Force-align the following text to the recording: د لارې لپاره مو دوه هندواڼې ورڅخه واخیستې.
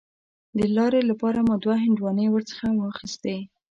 د 0.57 0.59
لارې 0.75 1.01
لپاره 1.09 1.39
مو 1.47 1.55
دوه 1.63 1.75
هندواڼې 1.83 2.25
ورڅخه 2.31 2.67
واخیستې. 2.79 3.35